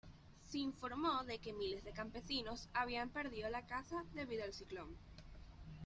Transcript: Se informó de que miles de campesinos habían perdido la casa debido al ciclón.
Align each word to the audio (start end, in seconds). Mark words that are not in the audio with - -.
Se 0.49 0.57
informó 0.57 1.23
de 1.25 1.37
que 1.37 1.53
miles 1.53 1.83
de 1.83 1.91
campesinos 1.91 2.69
habían 2.73 3.11
perdido 3.11 3.51
la 3.51 3.67
casa 3.67 4.03
debido 4.15 4.43
al 4.43 4.51
ciclón. 4.51 4.97